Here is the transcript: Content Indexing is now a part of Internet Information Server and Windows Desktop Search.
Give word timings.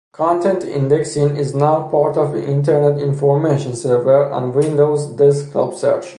Content 0.13 0.63
Indexing 0.63 1.37
is 1.37 1.53
now 1.53 1.85
a 1.85 1.89
part 1.91 2.17
of 2.17 2.35
Internet 2.35 2.99
Information 2.99 3.75
Server 3.75 4.31
and 4.33 4.51
Windows 4.51 5.05
Desktop 5.09 5.75
Search. 5.75 6.07